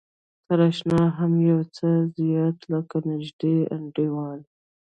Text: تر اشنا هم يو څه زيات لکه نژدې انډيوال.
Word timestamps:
تر 0.47 0.59
اشنا 0.69 1.01
هم 1.17 1.33
يو 1.49 1.59
څه 1.75 1.89
زيات 2.17 2.57
لکه 2.71 2.97
نژدې 3.09 3.55
انډيوال. 3.75 4.39